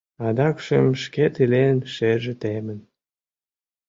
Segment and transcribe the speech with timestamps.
[0.27, 2.79] Адакшым шкет илен шерже темын.